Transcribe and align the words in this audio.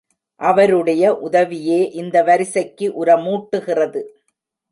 அவருடைய 0.41 1.03
உதவியே 1.17 1.89
இந்த 1.91 2.23
வரிசைக்கு 2.23 2.87
உரமூட்டுகிறது. 3.03 4.01